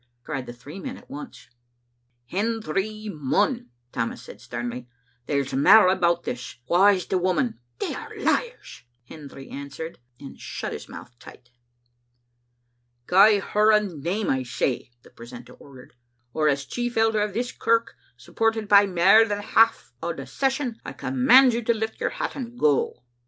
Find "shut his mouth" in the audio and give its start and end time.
10.39-11.19